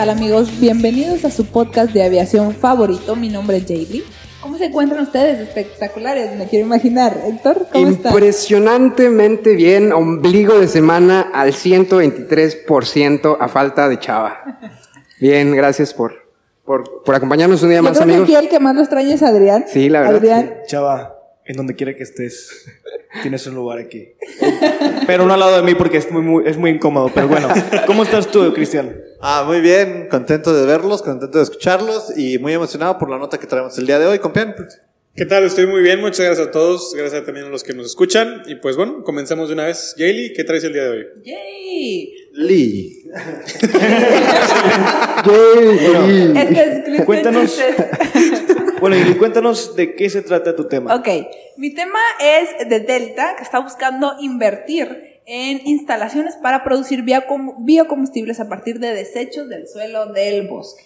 Tal 0.00 0.08
amigos? 0.08 0.48
Bienvenidos 0.58 1.26
a 1.26 1.30
su 1.30 1.44
podcast 1.44 1.92
de 1.92 2.02
aviación 2.02 2.54
favorito. 2.54 3.16
Mi 3.16 3.28
nombre 3.28 3.58
es 3.58 3.66
Jaylee. 3.66 4.02
¿Cómo 4.40 4.56
se 4.56 4.64
encuentran 4.64 5.02
ustedes? 5.02 5.40
Espectaculares, 5.40 6.34
me 6.38 6.46
quiero 6.46 6.64
imaginar. 6.64 7.20
Héctor, 7.26 7.66
¿cómo 7.70 7.86
estás? 7.86 8.10
Impresionantemente 8.10 9.54
bien, 9.56 9.92
ombligo 9.92 10.58
de 10.58 10.68
semana 10.68 11.30
al 11.34 11.52
123% 11.52 13.36
a 13.38 13.48
falta 13.48 13.90
de 13.90 13.98
chava. 13.98 14.42
Bien, 15.20 15.54
gracias 15.54 15.92
por, 15.92 16.14
por, 16.64 17.02
por 17.04 17.14
acompañarnos 17.14 17.62
un 17.62 17.68
día 17.68 17.80
Yo 17.80 17.82
más, 17.82 17.98
creo 17.98 18.06
que 18.06 18.12
amigos. 18.14 18.28
aquí 18.30 18.42
el 18.42 18.48
que 18.48 18.58
más 18.58 18.74
lo 18.74 18.80
extraña 18.80 19.12
es 19.12 19.22
Adrián. 19.22 19.66
Sí, 19.68 19.90
la 19.90 20.00
verdad, 20.00 20.16
Adrián, 20.16 20.54
Chava, 20.66 21.19
en 21.50 21.56
donde 21.56 21.74
quiera 21.74 21.94
que 21.94 22.04
estés, 22.04 22.64
tienes 23.22 23.44
un 23.48 23.56
lugar 23.56 23.78
aquí. 23.80 24.10
Pero 25.06 25.26
no 25.26 25.34
al 25.34 25.40
lado 25.40 25.56
de 25.56 25.62
mí 25.62 25.74
porque 25.74 25.96
es 25.98 26.08
muy, 26.12 26.22
muy- 26.22 26.44
es 26.46 26.56
muy 26.56 26.70
incómodo. 26.70 27.10
Pero 27.12 27.26
bueno, 27.26 27.48
¿cómo 27.86 28.04
estás 28.04 28.28
tú, 28.30 28.52
Cristian? 28.54 28.96
Ah, 29.20 29.42
muy 29.44 29.60
bien, 29.60 30.06
contento 30.08 30.54
de 30.54 30.64
verlos, 30.64 31.02
contento 31.02 31.38
de 31.38 31.44
escucharlos 31.44 32.16
y 32.16 32.38
muy 32.38 32.52
emocionado 32.52 32.98
por 32.98 33.10
la 33.10 33.18
nota 33.18 33.36
que 33.38 33.48
traemos 33.48 33.76
el 33.78 33.86
día 33.86 33.98
de 33.98 34.06
hoy, 34.06 34.20
compián. 34.20 34.54
¿Qué 35.16 35.26
tal? 35.26 35.42
Estoy 35.42 35.66
muy 35.66 35.82
bien, 35.82 36.00
muchas 36.00 36.24
gracias 36.24 36.46
a 36.46 36.50
todos, 36.52 36.94
gracias 36.96 37.24
también 37.26 37.46
a 37.46 37.48
los 37.48 37.64
que 37.64 37.74
nos 37.74 37.86
escuchan. 37.86 38.42
Y 38.46 38.54
pues 38.54 38.76
bueno, 38.76 39.02
comencemos 39.02 39.48
de 39.48 39.54
una 39.54 39.64
vez. 39.66 39.96
Jaylee, 39.98 40.32
¿qué 40.32 40.44
traes 40.44 40.62
el 40.62 40.72
día 40.72 40.84
de 40.84 40.88
hoy? 40.90 41.06
¡Yay! 41.24 42.14
Lee. 42.32 43.02
Este 46.36 46.96
es 46.96 47.04
Cuéntanos. 47.04 47.58
Bueno, 48.80 48.96
y 48.96 49.14
cuéntanos 49.16 49.76
de 49.76 49.94
qué 49.94 50.08
se 50.08 50.22
trata 50.22 50.56
tu 50.56 50.66
tema. 50.66 50.94
Ok, 50.94 51.08
mi 51.58 51.74
tema 51.74 51.98
es 52.18 52.68
de 52.68 52.80
Delta, 52.80 53.36
que 53.36 53.42
está 53.42 53.58
buscando 53.58 54.14
invertir 54.20 55.20
en 55.26 55.60
instalaciones 55.66 56.36
para 56.36 56.64
producir 56.64 57.04
biocom- 57.04 57.56
biocombustibles 57.58 58.40
a 58.40 58.48
partir 58.48 58.80
de 58.80 58.94
desechos 58.94 59.48
del 59.50 59.68
suelo 59.68 60.06
del 60.06 60.48
bosque. 60.48 60.82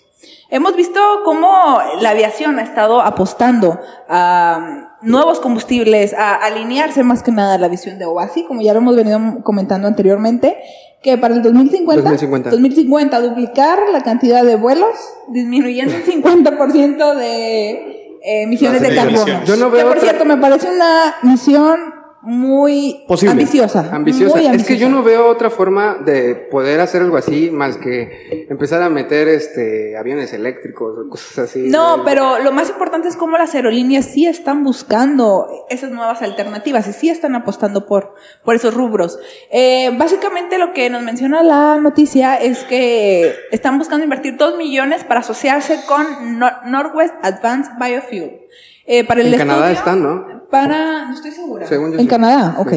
Hemos 0.51 0.75
visto 0.75 1.01
cómo 1.25 1.79
la 2.01 2.11
aviación 2.11 2.59
ha 2.59 2.63
estado 2.63 3.01
apostando 3.01 3.79
a 4.09 4.89
um, 5.03 5.09
nuevos 5.09 5.39
combustibles, 5.39 6.15
a 6.15 6.35
alinearse 6.35 7.03
más 7.05 7.23
que 7.23 7.31
nada 7.31 7.55
a 7.55 7.59
la 7.59 7.69
visión 7.69 7.99
de 7.99 8.07
OASI, 8.07 8.45
como 8.45 8.61
ya 8.63 8.73
lo 8.73 8.79
hemos 8.81 8.97
venido 8.97 9.21
comentando 9.45 9.87
anteriormente, 9.87 10.57
que 11.05 11.19
para 11.19 11.35
el 11.35 11.43
2050, 11.43 12.01
2050. 12.03 12.51
2050 12.51 13.21
duplicar 13.21 13.79
la 13.93 14.01
cantidad 14.01 14.43
de 14.43 14.57
vuelos, 14.57 14.89
disminuyendo 15.29 15.95
un 15.95 16.03
50% 16.03 17.15
de 17.15 17.71
eh, 17.71 18.43
emisiones 18.45 18.81
de 18.81 18.95
carbono. 18.95 19.45
Yo 19.45 19.57
no 19.57 19.71
Que, 19.71 19.77
veo 19.77 19.87
por 19.89 19.97
otra- 19.99 20.01
cierto, 20.09 20.25
me 20.25 20.39
parece 20.39 20.69
una 20.71 21.15
misión 21.23 21.79
muy 22.25 23.05
Posible. 23.07 23.33
ambiciosa. 23.33 23.89
Ambiciosa. 23.93 24.37
muy 24.39 24.47
Es 24.57 24.65
que 24.65 24.77
yo 24.79 24.89
no 24.89 25.03
veo 25.03 25.27
otra 25.29 25.51
forma 25.51 25.95
de 26.05 26.35
poder 26.35 26.81
hacer 26.81 27.03
algo 27.03 27.17
así 27.17 27.51
más 27.51 27.77
que 27.77 28.47
empezar 28.49 28.83
a 28.83 28.89
meter 28.89 29.29
este 29.29 29.97
aviones 29.97 30.33
eléctricos 30.33 30.97
o 30.99 31.09
cosas 31.09 31.39
así. 31.51 31.69
No, 31.69 32.03
pero 32.05 32.39
lo 32.39 32.53
más 32.53 32.69
importante 32.71 33.09
es 33.09 33.17
cómo 33.17 33.37
las 33.39 33.55
aerolíneas 33.55 34.07
sí 34.07 34.27
están 34.27 34.65
buscando 34.65 35.47
esas 35.71 35.91
nuevas 35.91 36.23
alternativas 36.23 36.89
y 36.89 36.93
sí 36.93 37.09
están 37.11 37.35
apostando 37.35 37.87
por, 37.87 38.15
por 38.45 38.55
esos 38.55 38.75
rubros. 38.75 39.19
Eh, 39.51 39.91
básicamente 39.97 40.59
lo 40.59 40.73
que 40.73 40.91
nos 40.91 41.03
menciona 41.03 41.43
la 41.43 41.77
noticia 41.81 42.37
es 42.37 42.65
que 42.65 43.35
están 43.53 43.79
buscando 43.79 44.05
invertir 44.05 44.37
2 44.37 44.57
millones 44.57 45.05
para 45.05 45.21
asociarse 45.21 45.81
con 45.87 46.05
Nor- 46.41 46.65
Northwest 46.67 47.15
Advanced 47.23 47.73
Biofuel. 47.79 48.41
Eh, 48.87 49.03
para 49.05 49.23
el 49.23 49.33
En 49.33 49.39
Canadá 49.39 49.73
están, 49.73 50.03
¿no? 50.03 50.34
Para, 50.51 51.07
no 51.07 51.15
estoy 51.15 51.31
segura. 51.31 51.67
Según 51.67 51.93
yo 51.93 51.99
en 51.99 52.05
sí. 52.05 52.09
Canadá, 52.09 52.57
ok. 52.59 52.73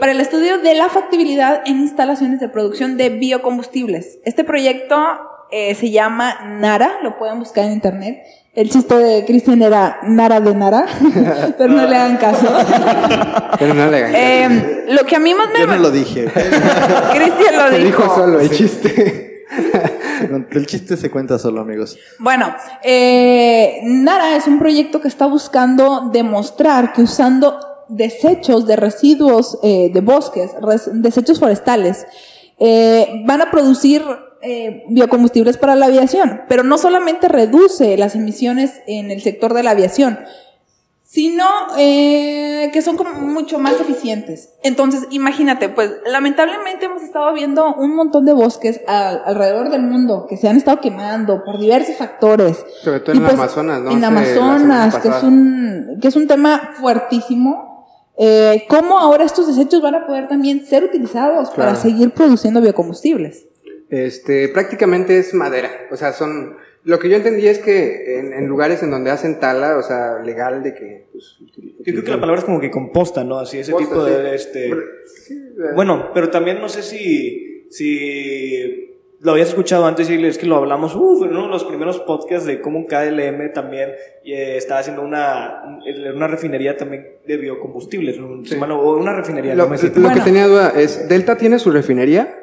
Para 0.00 0.12
el 0.12 0.20
estudio 0.20 0.58
de 0.58 0.74
la 0.74 0.88
factibilidad 0.88 1.62
en 1.66 1.80
instalaciones 1.80 2.40
de 2.40 2.48
producción 2.48 2.96
de 2.96 3.10
biocombustibles. 3.10 4.18
Este 4.24 4.44
proyecto 4.44 4.96
eh, 5.50 5.74
se 5.74 5.90
llama 5.90 6.40
Nara, 6.58 6.98
lo 7.02 7.18
pueden 7.18 7.38
buscar 7.38 7.64
en 7.64 7.72
internet. 7.72 8.22
El 8.54 8.70
chiste 8.70 8.94
de 8.94 9.24
Cristian 9.24 9.62
era 9.62 10.00
Nara 10.02 10.40
de 10.40 10.54
Nara, 10.54 10.86
pero 11.58 11.72
no 11.72 11.86
le 11.86 11.96
hagan 11.96 12.16
caso. 12.16 12.46
Pero 13.58 13.74
no 13.74 13.90
le 13.90 13.96
hagan 13.96 14.12
caso. 14.12 14.24
Eh, 14.24 14.86
lo 14.88 15.04
que 15.04 15.16
a 15.16 15.18
mí 15.18 15.34
más 15.34 15.48
me... 15.52 15.60
Yo 15.60 15.66
no 15.66 15.76
lo 15.78 15.90
dije. 15.90 16.24
Cristian 17.14 17.56
lo 17.56 17.70
dijo. 17.70 17.84
dijo 17.84 18.14
solo 18.14 18.40
el 18.40 18.50
chiste. 18.50 19.27
el 20.50 20.66
chiste 20.66 20.96
se 20.96 21.10
cuenta 21.10 21.38
solo, 21.38 21.60
amigos. 21.60 21.98
Bueno, 22.18 22.54
eh, 22.82 23.80
Nara 23.84 24.36
es 24.36 24.46
un 24.46 24.58
proyecto 24.58 25.00
que 25.00 25.08
está 25.08 25.26
buscando 25.26 26.10
demostrar 26.12 26.92
que 26.92 27.02
usando 27.02 27.58
desechos 27.88 28.66
de 28.66 28.76
residuos 28.76 29.58
eh, 29.62 29.90
de 29.92 30.00
bosques, 30.00 30.50
desechos 30.92 31.38
forestales, 31.38 32.06
eh, 32.58 33.22
van 33.24 33.40
a 33.40 33.50
producir 33.50 34.02
eh, 34.42 34.84
biocombustibles 34.88 35.56
para 35.56 35.74
la 35.74 35.86
aviación, 35.86 36.42
pero 36.48 36.62
no 36.62 36.78
solamente 36.78 37.28
reduce 37.28 37.96
las 37.96 38.14
emisiones 38.14 38.80
en 38.86 39.10
el 39.10 39.20
sector 39.22 39.54
de 39.54 39.62
la 39.62 39.72
aviación, 39.72 40.18
sino 41.10 41.42
eh, 41.78 42.68
que 42.70 42.82
son 42.82 42.98
como 42.98 43.14
mucho 43.14 43.58
más 43.58 43.80
eficientes. 43.80 44.50
Entonces, 44.62 45.04
imagínate, 45.08 45.70
pues 45.70 45.90
lamentablemente 46.04 46.84
hemos 46.84 47.02
estado 47.02 47.32
viendo 47.32 47.74
un 47.76 47.96
montón 47.96 48.26
de 48.26 48.34
bosques 48.34 48.82
al- 48.86 49.22
alrededor 49.24 49.70
del 49.70 49.80
mundo 49.84 50.26
que 50.28 50.36
se 50.36 50.48
han 50.50 50.58
estado 50.58 50.82
quemando 50.82 51.44
por 51.46 51.58
diversos 51.58 51.96
factores. 51.96 52.62
Sobre 52.82 53.00
todo 53.00 53.16
en 53.16 53.22
pues, 53.22 53.32
Amazonas, 53.32 53.80
¿no? 53.80 53.90
En 53.90 54.04
Amazonas, 54.04 54.98
que 54.98 55.08
es, 55.08 55.22
un, 55.22 55.98
que 55.98 56.08
es 56.08 56.16
un 56.16 56.26
tema 56.26 56.72
fuertísimo. 56.78 57.86
Eh, 58.18 58.66
¿Cómo 58.68 58.98
ahora 58.98 59.24
estos 59.24 59.46
desechos 59.46 59.80
van 59.80 59.94
a 59.94 60.06
poder 60.06 60.28
también 60.28 60.66
ser 60.66 60.84
utilizados 60.84 61.48
para 61.52 61.74
seguir 61.74 62.10
produciendo 62.10 62.60
biocombustibles? 62.60 63.46
Este, 63.88 64.50
prácticamente 64.50 65.18
es 65.18 65.32
madera. 65.32 65.70
O 65.90 65.96
sea, 65.96 66.12
son. 66.12 66.56
Lo 66.84 66.98
que 66.98 67.08
yo 67.10 67.16
entendí 67.16 67.46
es 67.46 67.58
que 67.58 68.18
en, 68.18 68.32
en 68.32 68.46
lugares 68.46 68.82
en 68.82 68.90
donde 68.90 69.10
hacen 69.10 69.40
tala, 69.40 69.76
o 69.76 69.82
sea, 69.82 70.18
legal 70.24 70.62
de 70.62 70.74
que. 70.74 71.06
Pues, 71.12 71.36
Yo 71.40 71.84
creo 71.92 72.04
que 72.04 72.10
la 72.10 72.20
palabra 72.20 72.38
es 72.40 72.44
como 72.44 72.60
que 72.60 72.70
composta, 72.70 73.24
¿no? 73.24 73.38
Así, 73.38 73.58
ese 73.58 73.72
Composta, 73.72 73.94
tipo 73.96 74.06
sí. 74.06 74.22
de... 74.22 74.34
Este... 74.34 74.70
Sí, 75.06 75.48
Bueno, 75.74 76.10
pero 76.14 76.30
también 76.30 76.60
no 76.60 76.68
sé 76.68 76.82
si, 76.82 77.66
si 77.70 78.88
lo 79.20 79.32
habías 79.32 79.48
escuchado 79.48 79.86
antes 79.86 80.08
y 80.08 80.24
es 80.24 80.38
que 80.38 80.46
lo 80.46 80.56
hablamos, 80.56 80.94
uf, 80.94 81.24
en 81.24 81.30
uno 81.30 81.42
de 81.46 81.48
los 81.48 81.64
primeros 81.64 81.98
podcasts 82.00 82.46
de 82.46 82.60
cómo 82.60 82.78
un 82.78 82.86
KLM 82.86 83.52
también 83.52 83.90
eh, 84.24 84.56
estaba 84.56 84.80
haciendo 84.80 85.02
una, 85.02 85.80
una 86.14 86.28
refinería 86.28 86.76
también 86.76 87.06
de 87.26 87.36
biocombustibles, 87.36 88.18
¿no? 88.18 88.44
Sí. 88.44 88.54
Bueno, 88.56 88.78
o 88.80 88.96
una 88.96 89.14
refinería, 89.14 89.54
Lo, 89.56 89.64
no 89.64 89.70
me 89.70 89.76
lo 89.82 89.90
Bueno. 90.00 90.14
que 90.14 90.20
tenía 90.20 90.46
duda 90.46 90.72
es: 90.76 91.08
¿Delta 91.08 91.36
tiene 91.36 91.58
su 91.58 91.70
refinería? 91.72 92.38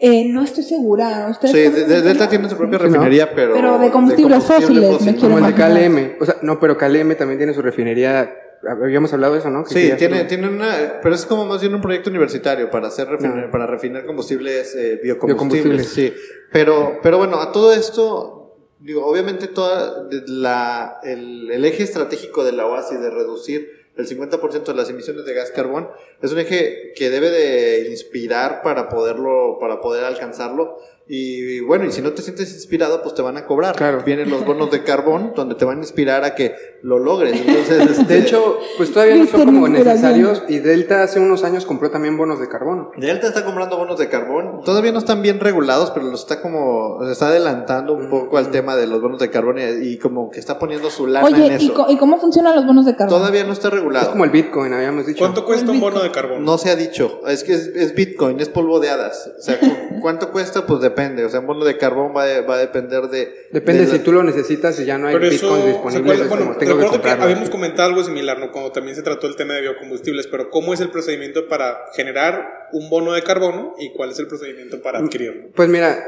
Eh, 0.00 0.26
no 0.28 0.42
estoy 0.44 0.62
segura. 0.62 1.26
¿Ustedes 1.30 1.74
Sí, 1.74 1.82
Delta 2.02 2.28
tiene 2.28 2.48
su 2.48 2.56
propia 2.56 2.78
refinería, 2.78 3.34
pero. 3.34 3.54
Pero 3.54 3.78
de 3.78 3.90
combustibles 3.90 4.44
fósiles, 4.44 5.00
me 5.02 5.14
quiero 5.16 5.34
Como 5.34 5.46
el 5.46 5.54
de. 5.54 5.60
KLM. 5.60 6.16
O 6.20 6.24
sea, 6.24 6.36
no, 6.42 6.60
pero 6.60 6.76
KLM 6.78 7.16
también 7.16 7.38
tiene 7.38 7.52
su 7.52 7.62
refinería. 7.62 8.32
Habíamos 8.68 9.12
hablado 9.12 9.34
de 9.34 9.40
eso, 9.40 9.50
¿no? 9.50 9.64
Que 9.64 9.70
Sí, 9.74 9.92
tiene, 9.98 10.24
tiene 10.24 10.48
una, 10.48 11.00
pero 11.02 11.14
es 11.14 11.24
como 11.26 11.46
más 11.46 11.60
bien 11.60 11.74
un 11.74 11.80
proyecto 11.80 12.10
universitario 12.10 12.70
para 12.70 12.88
hacer 12.88 13.08
refiner- 13.08 13.46
Ah. 13.46 13.50
para 13.52 13.66
refinar 13.66 14.04
combustibles 14.04 14.74
eh, 14.74 14.98
Biocombustibles. 15.02 15.64
biocombustibles. 15.64 15.88
Sí, 15.88 16.12
pero, 16.52 16.98
pero 17.02 17.18
bueno, 17.18 17.40
a 17.40 17.52
todo 17.52 17.72
esto, 17.72 18.56
digo, 18.80 19.06
obviamente 19.06 19.46
toda 19.46 20.04
de- 20.08 20.22
la, 20.26 20.98
el, 21.04 21.50
el 21.52 21.64
eje 21.64 21.84
estratégico 21.84 22.42
de 22.44 22.50
la 22.52 22.66
OASI 22.66 22.96
de 22.96 23.10
reducir 23.10 23.77
el 23.98 24.08
50% 24.08 24.64
de 24.64 24.74
las 24.74 24.88
emisiones 24.88 25.24
de 25.24 25.34
gas 25.34 25.50
carbón 25.50 25.90
es 26.22 26.32
un 26.32 26.38
eje 26.38 26.92
que 26.94 27.10
debe 27.10 27.30
de 27.30 27.90
inspirar 27.90 28.62
para 28.62 28.88
poderlo, 28.88 29.58
para 29.60 29.80
poder 29.80 30.04
alcanzarlo. 30.04 30.78
Y 31.10 31.60
bueno, 31.60 31.86
y 31.86 31.92
si 31.92 32.02
no 32.02 32.12
te 32.12 32.20
sientes 32.20 32.52
inspirado, 32.52 33.02
pues 33.02 33.14
te 33.14 33.22
van 33.22 33.36
a 33.38 33.46
cobrar. 33.46 33.74
Claro. 33.74 34.02
Vienen 34.04 34.28
los 34.28 34.44
bonos 34.44 34.70
de 34.70 34.82
carbón 34.84 35.32
donde 35.36 35.54
te 35.54 35.64
van 35.64 35.78
a 35.78 35.80
inspirar 35.80 36.22
a 36.24 36.34
que 36.34 36.54
lo 36.82 36.98
logres. 36.98 37.32
Entonces, 37.40 37.98
este, 37.98 38.04
De 38.14 38.18
hecho, 38.20 38.58
pues 38.76 38.92
todavía 38.92 39.16
no 39.16 39.26
son 39.26 39.46
como 39.46 39.68
necesarios 39.68 40.42
y 40.48 40.58
Delta 40.58 41.02
hace 41.02 41.18
unos 41.18 41.44
años 41.44 41.64
compró 41.64 41.90
también 41.90 42.16
bonos 42.18 42.40
de 42.40 42.48
carbono. 42.48 42.90
Delta 42.96 43.26
está 43.28 43.44
comprando 43.44 43.78
bonos 43.78 43.98
de 43.98 44.08
carbón. 44.10 44.60
Todavía 44.64 44.92
no 44.92 44.98
están 44.98 45.22
bien 45.22 45.40
regulados, 45.40 45.90
pero 45.92 46.06
los 46.06 46.20
está 46.20 46.42
como, 46.42 46.98
se 47.06 47.12
está 47.12 47.28
adelantando 47.28 47.94
un 47.94 48.10
poco 48.10 48.36
al 48.36 48.50
tema 48.50 48.76
de 48.76 48.86
los 48.86 49.00
bonos 49.00 49.18
de 49.18 49.30
carbón 49.30 49.56
y, 49.58 49.62
y 49.88 49.98
como 49.98 50.30
que 50.30 50.38
está 50.40 50.58
poniendo 50.58 50.90
su 50.90 51.06
lana 51.06 51.26
en 51.26 51.34
Oye, 51.34 51.46
¿y, 51.58 51.64
eso. 51.66 51.74
co- 51.74 51.86
¿y 51.88 51.96
cómo 51.96 52.18
funcionan 52.18 52.54
los 52.54 52.66
bonos 52.66 52.84
de 52.84 52.94
carbono? 52.94 53.18
Todavía 53.18 53.44
no 53.44 53.54
está 53.54 53.68
Es 53.68 53.74
regulado. 53.74 54.10
como 54.10 54.24
el 54.24 54.30
Bitcoin, 54.30 54.74
habíamos 54.74 55.06
dicho. 55.06 55.20
¿Cuánto 55.20 55.46
cuesta 55.46 55.70
un 55.70 55.80
bono 55.80 56.02
de 56.02 56.10
carbono? 56.12 56.40
No 56.40 56.58
se 56.58 56.70
ha 56.70 56.76
dicho. 56.76 57.22
Es 57.26 57.44
que 57.44 57.54
es, 57.54 57.66
es 57.68 57.94
Bitcoin, 57.94 58.38
es 58.40 58.50
polvo 58.50 58.78
de 58.78 58.90
hadas. 58.90 59.30
O 59.38 59.42
sea, 59.42 59.58
cu- 59.58 60.00
¿cuánto 60.02 60.30
cuesta? 60.30 60.66
Pues 60.66 60.80
depende. 60.82 60.97
O 60.98 61.28
sea, 61.28 61.40
un 61.40 61.46
bono 61.46 61.64
de 61.64 61.76
carbón 61.78 62.12
va, 62.16 62.24
a- 62.24 62.40
va 62.42 62.54
a 62.54 62.58
depender 62.58 63.02
de. 63.08 63.46
Depende 63.52 63.82
de 63.82 63.90
si 63.92 63.98
la- 63.98 64.04
tú 64.04 64.12
lo 64.12 64.22
necesitas 64.24 64.78
y 64.80 64.84
ya 64.84 64.98
no 64.98 65.06
hay 65.08 65.14
Pero 65.14 65.26
eso, 65.26 65.46
Bitcoin 65.46 65.62
¿se 65.62 65.68
disponible. 65.68 66.00
acuerdan? 66.00 66.22
es 66.24 66.28
bueno, 66.28 66.44
como, 66.46 66.58
tengo 66.58 66.58
que 66.58 66.66
recuerdo 66.66 66.90
que, 66.90 66.96
comprarlo. 66.98 67.24
habíamos 67.24 67.50
comentado 67.50 67.88
algo 67.88 68.02
similar, 68.04 68.38
¿no? 68.38 68.50
Cuando 68.52 68.72
también 68.72 68.96
se 68.96 69.02
trató 69.02 69.26
el 69.26 69.36
tema 69.36 69.54
de 69.54 69.60
biocombustibles, 69.62 70.26
pero 70.26 70.50
¿cómo 70.50 70.74
es 70.74 70.80
el 70.80 70.90
procedimiento 70.90 71.48
para 71.48 71.78
generar 71.94 72.68
un 72.72 72.90
bono 72.90 73.12
de 73.12 73.22
carbono 73.22 73.74
y 73.78 73.92
cuál 73.92 74.10
es 74.10 74.18
el 74.18 74.26
procedimiento 74.26 74.82
para 74.82 74.98
adquirirlo? 74.98 75.48
Pues 75.54 75.68
mira, 75.68 75.98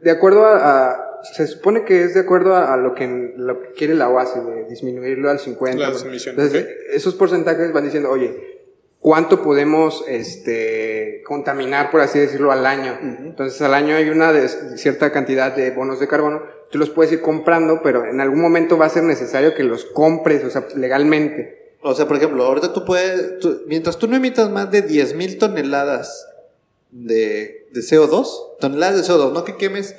de 0.00 0.10
acuerdo 0.10 0.44
a, 0.46 0.90
a- 0.92 1.02
se 1.34 1.46
supone 1.46 1.84
que 1.84 2.02
es 2.04 2.14
de 2.14 2.20
acuerdo 2.20 2.54
a, 2.54 2.72
a 2.74 2.76
lo 2.76 2.94
que 2.94 3.32
lo 3.36 3.60
que 3.60 3.72
quiere 3.72 3.94
la 3.94 4.08
OASI 4.08 4.38
de 4.40 4.64
disminuirlo 4.68 5.28
al 5.30 5.40
50. 5.40 5.78
Las 5.90 6.04
emisiones, 6.04 6.38
Entonces, 6.54 6.68
esos 6.92 7.14
porcentajes 7.14 7.72
van 7.72 7.84
diciendo, 7.84 8.10
"Oye, 8.10 8.55
¿cuánto 9.06 9.40
podemos 9.40 10.02
este 10.08 11.22
contaminar 11.24 11.92
por 11.92 12.00
así 12.00 12.18
decirlo 12.18 12.50
al 12.50 12.66
año?" 12.66 12.98
Entonces, 13.00 13.62
al 13.62 13.72
año 13.72 13.94
hay 13.94 14.08
una 14.10 14.32
de, 14.32 14.48
cierta 14.76 15.12
cantidad 15.12 15.54
de 15.54 15.70
bonos 15.70 16.00
de 16.00 16.08
carbono, 16.08 16.42
tú 16.72 16.78
los 16.78 16.90
puedes 16.90 17.12
ir 17.12 17.20
comprando, 17.20 17.82
pero 17.84 18.04
en 18.04 18.20
algún 18.20 18.40
momento 18.40 18.76
va 18.76 18.86
a 18.86 18.88
ser 18.88 19.04
necesario 19.04 19.54
que 19.54 19.62
los 19.62 19.84
compres, 19.84 20.42
o 20.42 20.50
sea, 20.50 20.66
legalmente. 20.74 21.76
O 21.82 21.94
sea, 21.94 22.08
por 22.08 22.16
ejemplo, 22.16 22.42
ahorita 22.44 22.72
tú 22.72 22.84
puedes. 22.84 23.38
tú- 23.38 23.62
mientras 23.68 23.96
tú 23.96 24.08
no 24.08 24.16
emitas 24.16 24.50
más 24.50 24.72
de 24.72 24.82
10.000 24.82 25.38
toneladas 25.38 26.26
de, 26.90 27.68
de 27.72 27.80
CO2, 27.80 28.58
toneladas 28.58 28.96
de 28.96 29.12
CO2, 29.14 29.32
no 29.32 29.44
que 29.44 29.56
quemes. 29.56 29.94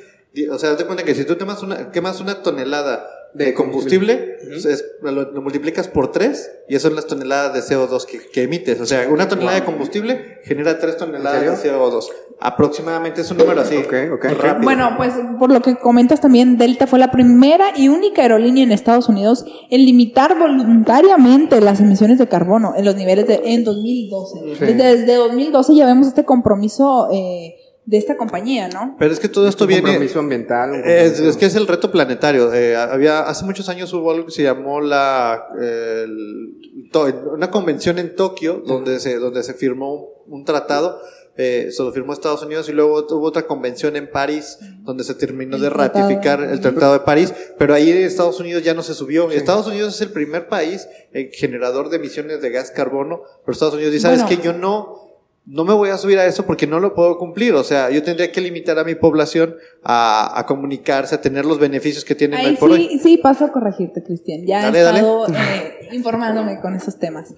O 0.51 0.59
sea, 0.59 0.71
date 0.71 0.85
cuenta 0.85 1.05
que 1.05 1.15
si 1.15 1.23
tú 1.23 1.37
quemas 1.37 1.63
una, 1.63 1.91
quemas 1.93 2.19
una 2.19 2.43
tonelada 2.43 3.07
de, 3.33 3.53
combustible, 3.53 4.37
es- 4.51 4.85
lo, 5.01 5.11
lo 5.11 5.41
multiplicas 5.41 5.87
por 5.87 6.11
3 6.11 6.51
y 6.69 6.75
eso 6.75 6.87
son 6.87 6.95
las 6.95 7.05
toneladas 7.07 7.53
de 7.53 7.75
CO2 7.75 8.05
que, 8.05 8.19
que 8.19 8.43
emites. 8.43 8.79
O 8.81 8.85
sea, 8.85 9.07
una 9.09 9.27
tonelada 9.27 9.59
de 9.59 9.65
combustible 9.65 10.39
genera 10.43 10.79
3 10.79 10.97
toneladas 10.97 11.41
de 11.41 11.55
serio? 11.55 11.79
CO2. 11.79 12.05
Aproximadamente 12.39 13.21
es 13.21 13.31
un 13.31 13.37
número 13.37 13.61
así. 13.61 13.77
Ok, 13.77 13.93
ok. 14.13 14.25
rápido. 14.25 14.63
Bueno, 14.63 14.93
pues 14.97 15.13
por 15.39 15.51
lo 15.51 15.61
que 15.61 15.75
comentas 15.77 16.21
también, 16.21 16.57
Delta 16.57 16.85
fue 16.87 16.99
la 16.99 17.11
primera 17.11 17.65
y 17.75 17.87
única 17.89 18.21
aerolínea 18.21 18.63
en 18.63 18.71
Estados 18.71 19.09
Unidos 19.09 19.43
en 19.71 19.85
limitar 19.85 20.37
voluntariamente 20.37 21.59
las 21.61 21.79
emisiones 21.79 22.17
de 22.19 22.27
carbono 22.27 22.73
en 22.75 22.85
los 22.85 22.95
niveles 22.95 23.27
de 23.27 23.41
en 23.43 23.63
2012. 23.63 24.39
Sí. 24.39 24.65
Desde, 24.65 24.97
desde 24.97 25.15
2012 25.15 25.75
ya 25.75 25.85
vemos 25.85 26.07
este 26.07 26.25
compromiso 26.25 27.09
eh, 27.11 27.55
de 27.87 27.97
esta 27.97 28.17
compañía, 28.17 28.67
¿no? 28.67 28.95
Pero 28.99 29.11
es 29.13 29.19
que 29.19 29.29
todo 29.29 29.47
esto 29.47 29.63
un 29.63 29.69
viene. 29.69 29.83
compromiso 29.83 30.19
ambiental. 30.19 30.71
un 30.71 30.75
Es, 30.83 30.83
compromiso- 31.13 31.29
es 31.29 31.37
que 31.37 31.45
es 31.47 31.55
el 31.55 31.65
reto 31.67 31.89
planetario. 31.89 32.53
Eh, 32.53 32.75
había, 32.75 33.21
hace 33.21 33.45
muchos 33.45 33.69
años 33.69 33.91
hubo 33.93 34.11
algo 34.11 34.25
que 34.25 34.31
se 34.33 34.43
llamó 34.43 34.81
la, 34.81 35.47
el- 35.59 36.89
to- 36.91 37.07
una 37.33 37.49
convención 37.49 37.97
en 37.97 38.15
Tokio 38.15 38.61
donde 38.65 38.99
se, 38.99 39.17
donde 39.17 39.41
se 39.41 39.53
firmó 39.53 39.93
un, 39.93 40.05
un 40.39 40.45
tratado. 40.45 40.99
Eh, 41.39 41.69
se 41.71 41.83
lo 41.83 41.91
firmó 41.91 42.13
Estados 42.13 42.41
Unidos 42.43 42.67
y 42.67 42.71
luego 42.73 43.05
hubo 43.11 43.27
otra 43.27 43.43
convención 43.45 43.95
en 43.95 44.09
París 44.09 44.57
donde 44.81 45.03
se 45.03 45.13
terminó 45.13 45.55
El 45.57 45.61
de 45.61 45.69
tratado. 45.69 45.99
ratificar 46.09 46.41
el 46.41 46.59
Tratado 46.59 46.93
de 46.93 46.99
París, 47.01 47.31
pero 47.59 47.75
ahí 47.75 47.91
Estados 47.91 48.39
Unidos 48.39 48.63
ya 48.63 48.73
no 48.73 48.81
se 48.81 48.95
subió. 48.95 49.29
Estados 49.29 49.67
Unidos 49.67 49.93
es 49.95 50.01
el 50.01 50.09
primer 50.09 50.47
país 50.47 50.87
eh, 51.13 51.29
generador 51.33 51.89
de 51.91 51.97
emisiones 51.97 52.41
de 52.41 52.49
gas 52.49 52.71
carbono, 52.71 53.21
pero 53.45 53.53
Estados 53.53 53.75
Unidos 53.75 53.93
dice, 53.93 54.07
¿sabes 54.07 54.23
que 54.23 54.37
Yo 54.43 54.51
no, 54.53 55.06
no 55.47 55.63
me 55.63 55.73
voy 55.73 55.89
a 55.89 55.97
subir 55.97 56.19
a 56.19 56.25
eso 56.25 56.45
porque 56.45 56.67
no 56.67 56.79
lo 56.81 56.93
puedo 56.93 57.17
cumplir. 57.17 57.53
O 57.53 57.63
sea, 57.63 57.89
yo 57.89 58.03
tendría 58.03 58.31
que 58.31 58.41
limitar 58.41 58.77
a 58.77 58.83
mi 58.83 58.95
población 58.95 59.55
a, 59.81 60.37
a 60.37 60.45
comunicarse, 60.45 61.15
a 61.15 61.21
tener 61.21 61.45
los 61.45 61.57
beneficios 61.57 62.03
que 62.03 62.15
tienen 62.15 62.39
hoy 62.41 62.45
Ahí 62.45 62.57
hoy. 62.59 62.87
sí, 62.91 62.99
sí 62.99 63.17
paso 63.17 63.45
a 63.45 63.51
corregirte, 63.51 64.03
Cristian. 64.03 64.45
Ya 64.45 64.63
Dale, 64.63 64.79
he 64.79 64.81
estado 64.83 65.27
eh, 65.29 65.89
informándome 65.93 66.59
con 66.59 66.75
esos 66.75 66.99
temas. 66.99 67.33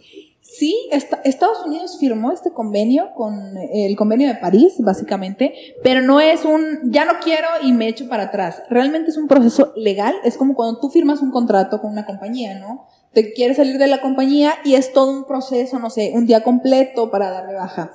Sí, 0.52 0.90
esta- 0.92 1.22
Estados 1.26 1.64
Unidos 1.66 1.98
firmó 2.00 2.32
este 2.32 2.52
convenio 2.52 3.14
con 3.16 3.56
eh, 3.58 3.86
el 3.86 3.96
convenio 3.96 4.28
de 4.28 4.36
París, 4.36 4.74
básicamente, 4.80 5.54
pero 5.84 6.02
no 6.02 6.20
es 6.20 6.44
un 6.44 6.92
ya 6.92 7.06
no 7.06 7.14
quiero 7.24 7.48
y 7.64 7.72
me 7.72 7.88
echo 7.88 8.10
para 8.10 8.24
atrás. 8.24 8.64
Realmente 8.70 9.12
es 9.12 9.18
un 9.18 9.28
proceso 9.28 9.74
legal. 9.76 10.16
Es 10.24 10.38
como 10.38 10.56
cuando 10.56 10.80
tú 10.80 10.90
firmas 10.90 11.22
un 11.22 11.32
contrato 11.32 11.80
con 11.82 11.92
una 11.92 12.06
compañía, 12.06 12.58
¿no? 12.60 12.88
Te 13.14 13.32
quieres 13.34 13.58
salir 13.58 13.78
de 13.78 13.88
la 13.88 14.02
compañía 14.02 14.54
y 14.66 14.74
es 14.74 14.92
todo 14.92 15.12
un 15.12 15.26
proceso, 15.26 15.78
no 15.80 15.90
sé, 15.90 16.12
un 16.16 16.26
día 16.26 16.44
completo 16.44 17.12
para 17.12 17.30
darle 17.30 17.54
baja. 17.54 17.92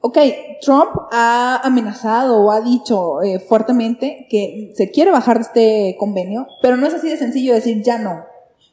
Ok, 0.00 0.18
Trump 0.60 0.90
ha 1.12 1.60
amenazado 1.64 2.42
o 2.44 2.50
ha 2.52 2.60
dicho 2.60 3.22
eh, 3.22 3.40
fuertemente 3.40 4.26
que 4.30 4.70
se 4.74 4.90
quiere 4.90 5.10
bajar 5.10 5.38
de 5.38 5.42
este 5.42 5.96
convenio, 5.98 6.46
pero 6.62 6.76
no 6.76 6.86
es 6.86 6.94
así 6.94 7.08
de 7.08 7.16
sencillo 7.16 7.54
decir 7.54 7.82
ya 7.82 7.98
no. 7.98 8.24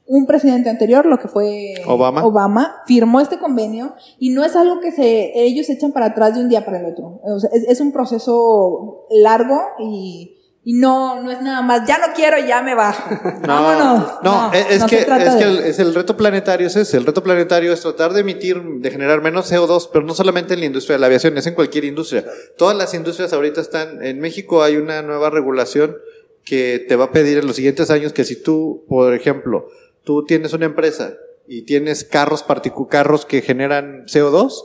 Un 0.05 0.25
presidente 0.25 0.69
anterior, 0.69 1.05
lo 1.05 1.17
que 1.17 1.27
fue 1.27 1.75
Obama. 1.87 2.25
Obama 2.25 2.75
firmó 2.85 3.21
este 3.21 3.39
convenio 3.39 3.95
y 4.19 4.31
no 4.31 4.43
es 4.43 4.55
algo 4.55 4.81
que 4.81 4.91
se, 4.91 5.31
ellos 5.35 5.69
echan 5.69 5.93
para 5.93 6.07
atrás 6.07 6.35
de 6.35 6.41
un 6.41 6.49
día 6.49 6.65
para 6.65 6.79
el 6.79 6.85
otro. 6.85 7.21
O 7.23 7.39
sea, 7.39 7.49
es, 7.53 7.63
es 7.67 7.79
un 7.79 7.93
proceso 7.93 9.07
largo 9.09 9.59
y, 9.79 10.37
y 10.65 10.73
no, 10.73 11.21
no 11.21 11.29
es 11.29 11.41
nada 11.41 11.61
más, 11.61 11.85
ya 11.85 11.97
no 11.97 12.13
quiero, 12.15 12.37
ya 12.37 12.61
me 12.61 12.73
bajo. 12.73 13.09
Vámonos. 13.45 14.23
no, 14.23 14.53
es, 14.53 14.65
es 14.69 14.79
no 14.79 14.87
se 14.87 14.95
que, 14.95 15.01
es, 15.01 15.35
que 15.35 15.69
es 15.69 15.79
el 15.79 15.93
reto 15.93 16.15
planetario 16.15 16.67
es 16.67 16.75
ese. 16.77 16.95
El 16.95 17.05
reto 17.05 17.21
planetario 17.21 17.73
es 17.73 17.81
tratar 17.81 18.13
de 18.13 18.21
emitir, 18.21 18.61
de 18.61 18.89
generar 18.89 19.21
menos 19.21 19.51
CO2, 19.51 19.89
pero 19.91 20.05
no 20.05 20.13
solamente 20.13 20.53
en 20.53 20.61
la 20.61 20.65
industria 20.65 20.95
de 20.95 21.01
la 21.01 21.07
aviación, 21.07 21.37
es 21.37 21.47
en 21.47 21.55
cualquier 21.55 21.83
industria. 21.83 22.23
Todas 22.57 22.77
las 22.77 22.93
industrias 22.93 23.33
ahorita 23.33 23.59
están, 23.59 24.03
en 24.03 24.19
México 24.19 24.63
hay 24.63 24.77
una 24.77 25.01
nueva 25.01 25.29
regulación 25.29 25.97
que 26.45 26.83
te 26.87 26.95
va 26.95 27.05
a 27.05 27.11
pedir 27.11 27.37
en 27.37 27.47
los 27.47 27.57
siguientes 27.57 27.89
años 27.89 28.13
que 28.13 28.23
si 28.23 28.41
tú, 28.41 28.85
por 28.87 29.13
ejemplo, 29.13 29.67
tú 30.03 30.25
tienes 30.25 30.53
una 30.53 30.65
empresa 30.65 31.13
y 31.47 31.63
tienes 31.63 32.03
carros 32.03 32.45
carros 32.89 33.25
que 33.25 33.41
generan 33.41 34.05
CO2, 34.05 34.63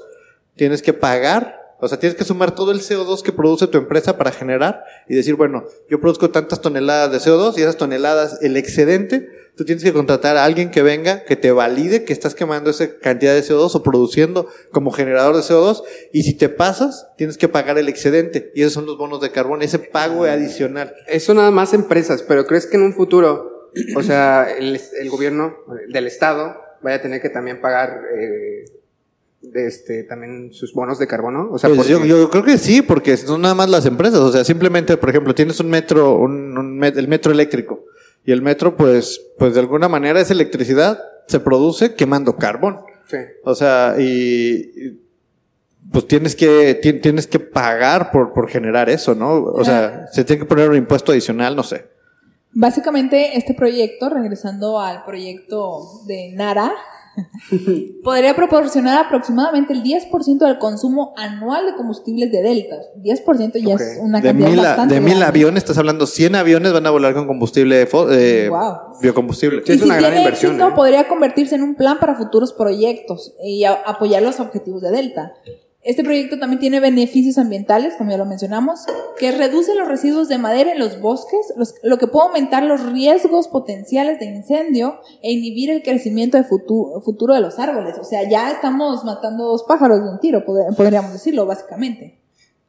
tienes 0.57 0.83
que 0.83 0.93
pagar, 0.93 1.59
o 1.81 1.87
sea, 1.87 1.99
tienes 1.99 2.19
que 2.19 2.25
sumar 2.25 2.55
todo 2.55 2.73
el 2.73 2.81
CO2 2.81 3.23
que 3.23 3.33
produce 3.33 3.69
tu 3.69 3.79
empresa 3.79 4.19
para 4.19 4.33
generar 4.33 4.83
y 5.09 5.15
decir, 5.15 5.37
bueno, 5.37 5.65
yo 5.89 6.01
produzco 6.01 6.31
tantas 6.31 6.61
toneladas 6.61 7.13
de 7.13 7.19
CO2 7.19 7.57
y 7.57 7.63
esas 7.63 7.77
toneladas, 7.77 8.43
el 8.43 8.57
excedente, 8.57 9.29
tú 9.57 9.65
tienes 9.65 9.85
que 9.85 9.93
contratar 9.93 10.37
a 10.37 10.45
alguien 10.45 10.71
que 10.71 10.83
venga, 10.83 11.25
que 11.25 11.37
te 11.37 11.53
valide 11.53 12.05
que 12.05 12.13
estás 12.13 12.35
quemando 12.35 12.71
esa 12.71 12.99
cantidad 12.99 13.35
de 13.35 13.43
CO2 13.43 13.75
o 13.75 13.83
produciendo 13.83 14.49
como 14.73 14.91
generador 14.91 15.37
de 15.37 15.43
CO2 15.43 15.83
y 16.13 16.25
si 16.25 16.35
te 16.35 16.49
pasas, 16.49 17.09
tienes 17.17 17.39
que 17.39 17.49
pagar 17.49 17.79
el 17.79 17.89
excedente 17.89 18.51
y 18.55 18.63
esos 18.63 18.73
son 18.73 18.87
los 18.87 18.99
bonos 18.99 19.21
de 19.21 19.31
carbón, 19.31 19.63
ese 19.63 19.79
pago 19.79 20.25
adicional. 20.25 20.95
Eso 21.07 21.33
nada 21.35 21.53
más 21.53 21.75
empresas, 21.75 22.23
pero 22.23 22.47
¿crees 22.47 22.67
que 22.67 22.77
en 22.77 22.83
un 22.83 22.95
futuro, 22.95 23.58
o 23.97 24.03
sea, 24.03 24.49
el, 24.59 24.81
el 25.01 25.11
gobierno 25.11 25.55
del 25.89 26.07
estado 26.07 26.57
vaya 26.83 26.97
a 26.97 27.03
tener 27.03 27.21
que 27.21 27.29
también 27.31 27.61
pagar 27.61 28.03
eh, 28.17 28.65
de 29.41 29.67
este 29.67 30.03
también 30.05 30.53
sus 30.53 30.73
bonos 30.73 30.99
de 30.99 31.07
carbono? 31.07 31.49
O 31.51 31.59
sea, 31.59 31.71
Pues 31.71 31.87
yo, 31.89 31.97
porque- 31.99 32.09
yo 32.09 32.31
creo 32.31 32.45
que 32.45 32.59
sí, 32.59 32.83
porque 32.83 33.17
son 33.17 33.43
nada 33.43 33.55
más 33.55 33.69
las 33.69 33.87
empresas. 33.87 34.21
O 34.21 34.33
sea, 34.33 34.45
simplemente, 34.45 34.97
por 34.97 35.11
ejemplo, 35.11 35.35
tienes 35.35 35.61
un 35.61 35.69
metro, 35.71 36.17
un, 36.17 36.57
un 36.59 36.79
met- 36.79 36.97
el 36.97 37.09
metro 37.09 37.33
eléctrico. 37.33 37.85
Y 38.25 38.33
el 38.33 38.43
metro, 38.43 38.77
pues, 38.77 39.21
pues 39.39 39.55
de 39.55 39.61
alguna 39.61 39.89
manera 39.89 40.21
esa 40.21 40.33
electricidad 40.35 40.99
se 41.29 41.41
produce 41.41 41.95
quemando 41.95 42.37
carbón. 42.37 42.79
Sí. 43.07 43.17
O 43.45 43.55
sea, 43.55 43.95
y, 43.99 44.05
y, 44.77 45.01
pues 45.91 46.07
tienes 46.07 46.37
que, 46.37 46.75
ti- 46.75 46.95
tienes 47.01 47.27
que 47.27 47.39
pagar 47.41 48.11
por, 48.11 48.35
por 48.35 48.49
generar 48.51 48.91
eso, 48.91 49.15
¿no? 49.15 49.43
O 49.45 49.65
sea, 49.65 50.07
se 50.13 50.25
tiene 50.25 50.41
que 50.41 50.47
poner 50.47 50.69
un 50.69 50.77
impuesto 50.77 51.13
adicional, 51.13 51.57
no 51.57 51.63
sé. 51.63 51.87
Básicamente, 52.53 53.37
este 53.37 53.55
proyecto, 53.55 54.09
regresando 54.09 54.81
al 54.81 55.05
proyecto 55.05 55.81
de 56.07 56.33
Nara, 56.35 56.73
podría 58.05 58.35
proporcionar 58.37 59.05
aproximadamente 59.07 59.73
el 59.73 59.83
10% 59.83 60.39
del 60.39 60.59
consumo 60.59 61.15
anual 61.17 61.67
de 61.67 61.75
combustibles 61.75 62.31
de 62.33 62.43
Delta. 62.43 62.77
10% 63.03 63.59
ya 63.61 63.75
Ok. 63.75 63.81
es 63.81 63.99
una 64.01 64.21
De 64.21 64.29
cantidad 64.29 64.49
mil, 64.51 64.59
a- 64.61 64.63
bastante 64.63 64.95
de 64.95 65.01
mil 65.01 65.11
grande. 65.11 65.27
aviones, 65.27 65.63
estás 65.63 65.79
hablando 65.79 66.07
100 66.07 66.35
aviones 66.37 66.73
van 66.73 66.87
a 66.87 66.91
volar 66.91 67.15
con 67.15 67.27
combustible, 67.27 67.83
eh, 67.83 68.49
Wow. 68.49 69.01
biocombustible. 69.03 69.63
Sí, 69.67 69.73
y 69.73 69.75
es 69.75 69.81
si 69.81 69.85
una 69.87 69.97
gran 69.97 70.11
tiene 70.13 70.25
inversión, 70.25 70.53
éxito, 70.53 70.69
¿eh? 70.71 70.75
podría 70.75 71.09
convertirse 71.09 71.55
en 71.57 71.63
un 71.63 71.75
plan 71.75 71.99
para 71.99 72.15
futuros 72.17 72.53
proyectos 72.53 73.35
y 73.45 73.65
a- 73.65 73.73
apoyar 73.87 74.23
los 74.23 74.41
objetivos 74.41 74.83
de 74.83 74.91
Delta. 74.91 75.33
Este 75.89 76.05
proyecto 76.05 76.39
también 76.39 76.61
tiene 76.61 76.81
beneficios 76.81 77.39
ambientales, 77.39 77.95
como 77.97 78.11
ya 78.11 78.19
lo 78.19 78.27
mencionamos, 78.27 78.81
que 79.19 79.33
reduce 79.33 79.75
los 79.75 79.89
residuos 79.89 80.29
de 80.29 80.37
madera 80.37 80.73
en 80.73 80.79
los 80.79 81.01
bosques, 81.01 81.41
los- 81.57 81.77
lo 81.83 81.97
que 81.97 82.07
puede 82.07 82.27
aumentar 82.27 82.63
los 82.63 82.85
riesgos 82.93 83.49
potenciales 83.49 84.19
de 84.19 84.27
incendio 84.27 85.01
e 85.23 85.33
inhibir 85.33 85.71
el 85.71 85.83
crecimiento 85.83 86.37
de 86.37 86.45
futu- 86.45 87.03
futuro 87.03 87.33
de 87.35 87.41
los 87.41 87.59
árboles. 87.59 87.97
O 87.99 88.05
sea, 88.05 88.29
ya 88.29 88.51
estamos 88.51 89.03
matando 89.05 89.45
dos 89.45 89.65
pájaros 89.67 90.03
de 90.05 90.11
un 90.11 90.21
tiro, 90.21 90.45
pod- 90.45 90.77
podríamos 90.77 91.15
decirlo, 91.15 91.47
básicamente. 91.47 92.19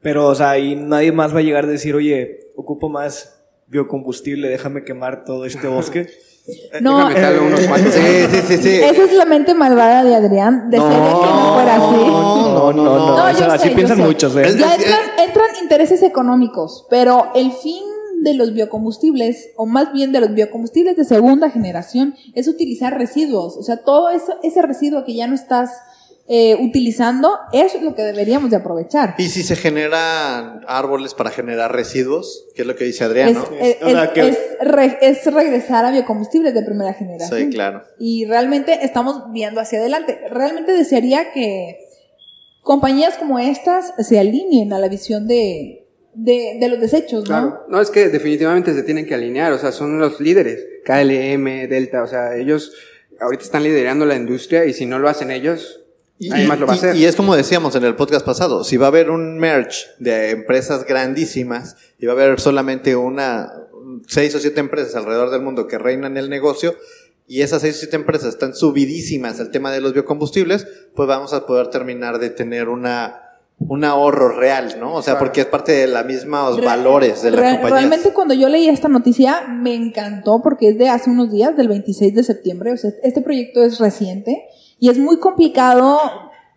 Pero, 0.02 0.28
o 0.28 0.36
sea, 0.36 0.58
y 0.58 0.78
nadie 0.78 1.12
más 1.12 1.36
va 1.36 1.40
a 1.40 1.44
llegar 1.44 1.66
a 1.66 1.68
decir, 1.68 1.96
oye, 1.96 2.52
ocupo 2.56 2.88
más 2.88 3.42
biocombustible, 3.68 4.48
déjame 4.48 4.86
quemar 4.86 5.26
todo 5.26 5.44
este 5.46 5.68
bosque. 5.68 6.08
No, 6.82 6.98
Déjame 6.98 7.20
echarle 7.20 7.38
eh, 7.38 7.48
unos 7.48 7.60
cuantos. 7.62 7.94
Sí, 7.94 8.02
sí, 8.32 8.42
sí, 8.48 8.58
sí. 8.58 8.76
Esa 8.82 9.04
es 9.04 9.14
la 9.14 9.26
mente 9.26 9.54
malvada 9.54 10.04
de 10.04 10.16
Adrián. 10.16 10.70
Desearía 10.70 10.98
que 10.98 11.12
no 11.12 11.54
fuera 11.54 11.76
así. 11.76 11.96
No, 11.96 12.74
no, 12.74 12.74
no, 12.74 12.84
no. 12.84 13.18
No, 13.18 13.32
o 13.32 13.34
sea, 13.34 13.54
así 13.54 13.70
sé, 13.70 13.76
piensan 13.76 14.00
muchos, 14.00 14.36
¿eh? 14.36 14.56
Ya 14.58 14.76
entran, 14.76 15.02
entran 15.18 15.48
intereses 15.62 16.04
económicos, 16.04 16.86
pero 16.90 17.32
el 17.36 17.52
fin 17.52 17.84
de 18.22 18.34
los 18.34 18.54
biocombustibles, 18.54 19.52
o 19.56 19.66
más 19.66 19.94
bien 19.94 20.12
de 20.12 20.20
los 20.20 20.34
biocombustibles 20.34 20.98
de 20.98 21.06
segunda 21.06 21.50
generación, 21.50 22.16
es 22.36 22.48
utilizar 22.48 22.98
residuos. 22.98 23.56
O 23.58 23.64
sea, 23.64 23.78
todo 23.78 24.10
eso, 24.10 24.38
ese 24.44 24.62
residuo 24.62 25.06
que 25.06 25.16
ya 25.16 25.28
no 25.28 25.36
estás 25.36 25.72
eh, 26.32 26.56
utilizando, 26.62 27.32
eso 27.52 27.78
es 27.78 27.84
lo 27.84 27.96
que 27.96 28.04
deberíamos 28.04 28.52
de 28.52 28.58
aprovechar. 28.58 29.16
Y 29.18 29.30
si 29.30 29.42
se 29.42 29.56
generan 29.56 30.62
árboles 30.68 31.16
para 31.16 31.32
generar 31.32 31.74
residuos, 31.76 32.46
que 32.56 32.62
es 32.62 32.68
lo 32.68 32.76
que 32.76 32.84
dice 32.84 33.04
Adrián, 33.04 33.30
Es, 33.30 33.36
¿no? 33.36 33.44
es- 33.60 33.78
O 33.82 33.90
sea, 33.90 34.04
es- 34.04 34.10
que- 34.12 34.28
es 34.30 34.38
re- 34.62 34.98
es 35.02 35.26
regresar 35.34 35.86
a 35.86 35.92
biocombustibles 35.92 36.54
de 36.54 36.62
primera 36.62 36.94
generación. 36.94 37.40
Sí, 37.40 37.50
claro. 37.50 37.82
Y 37.98 38.26
realmente 38.26 38.80
estamos 38.86 39.32
viendo 39.34 39.60
hacia 39.60 39.80
adelante. 39.80 40.20
Realmente 40.30 40.72
desearía 40.72 41.32
que 41.34 41.80
compañías 42.62 43.18
como 43.18 43.40
estas 43.40 43.94
se 43.98 44.20
alineen 44.20 44.72
a 44.74 44.80
la 44.80 44.88
visión 44.88 45.28
de, 45.28 45.88
de, 46.14 46.58
de 46.60 46.68
los 46.68 46.80
desechos, 46.80 47.22
¿no? 47.22 47.26
Claro. 47.26 47.60
No, 47.70 47.82
es 47.82 47.90
que 47.90 48.10
definitivamente 48.10 48.74
se 48.74 48.84
tienen 48.84 49.06
que 49.08 49.16
alinear, 49.16 49.52
o 49.54 49.58
sea, 49.58 49.72
son 49.72 49.98
los 49.98 50.20
líderes. 50.20 50.64
KLM, 50.86 51.68
Delta, 51.68 52.04
o 52.04 52.08
sea, 52.08 52.36
ellos 52.36 52.74
ahorita 53.20 53.44
están 53.44 53.64
liderando 53.64 54.06
la 54.06 54.16
industria 54.16 54.66
y 54.66 54.74
si 54.74 54.86
no 54.86 55.00
lo 55.00 55.10
hacen 55.10 55.32
ellos, 55.32 55.82
nadie 56.28 56.48
más 56.48 56.60
lo 56.60 56.68
va 56.68 56.74
a 56.74 56.76
y- 56.76 56.80
hacer. 56.80 56.96
y 56.98 57.06
es 57.06 57.16
como 57.16 57.36
decíamos 57.36 57.76
en 57.76 57.84
el 57.86 57.96
podcast 57.96 58.26
pasado, 58.26 58.64
si 58.66 58.76
va 58.78 58.88
a 58.88 58.90
haber 58.90 59.10
un 59.10 59.38
merge 59.40 59.86
de 60.00 60.32
empresas 60.32 60.86
grandísimas 60.86 61.78
y 62.00 62.06
va 62.06 62.14
a 62.14 62.16
haber 62.16 62.40
solamente 62.42 62.96
una, 62.96 63.54
seis 64.08 64.36
o 64.36 64.40
siete 64.40 64.60
empresas 64.60 64.96
alrededor 64.96 65.30
del 65.32 65.42
mundo 65.42 65.68
que 65.68 65.78
reinan 65.78 66.18
el 66.18 66.30
negocio 66.30 66.76
y 67.28 67.42
esas 67.42 67.62
seis 67.62 67.76
o 67.76 67.80
siete 67.80 67.96
empresas 67.96 68.30
están 68.30 68.54
subidísimas 68.56 69.40
al 69.40 69.52
tema 69.52 69.72
de 69.72 69.82
los 69.82 69.94
biocombustibles, 69.94 70.68
pues 70.96 71.08
vamos 71.08 71.32
a 71.34 71.46
poder 71.46 71.68
terminar 71.68 72.20
de 72.20 72.30
tener 72.30 72.68
una 72.70 73.24
un 73.62 73.84
ahorro 73.84 74.30
real, 74.40 74.78
¿no? 74.80 74.94
O 74.96 75.02
sea, 75.02 75.16
Claro. 75.16 75.26
porque 75.26 75.42
es 75.42 75.48
parte 75.48 75.74
de 75.74 75.88
los 75.88 76.06
mismos 76.06 76.56
Re- 76.58 76.66
valores 76.66 77.22
de 77.22 77.32
la 77.32 77.42
re- 77.42 77.52
compañía. 77.56 77.78
Realmente 77.80 78.14
cuando 78.14 78.34
yo 78.34 78.48
leí 78.48 78.70
esta 78.70 78.88
noticia 78.88 79.48
me 79.50 79.76
encantó 79.76 80.42
porque 80.42 80.70
es 80.70 80.78
de 80.78 80.88
hace 80.88 81.10
unos 81.10 81.30
días, 81.30 81.58
del 81.58 81.68
26 81.68 82.16
de 82.16 82.24
septiembre, 82.24 82.72
o 82.72 82.78
sea, 82.78 82.92
este 83.04 83.20
proyecto 83.22 83.62
es 83.62 83.78
reciente 83.80 84.46
y 84.80 84.90
es 84.90 84.98
muy 84.98 85.20
complicado 85.20 86.00